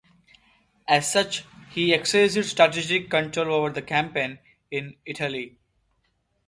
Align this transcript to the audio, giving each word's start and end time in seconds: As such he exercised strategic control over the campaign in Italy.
As 0.87 1.11
such 1.11 1.45
he 1.69 1.93
exercised 1.93 2.49
strategic 2.49 3.07
control 3.07 3.53
over 3.53 3.69
the 3.69 3.83
campaign 3.83 4.39
in 4.71 4.95
Italy. 5.05 5.59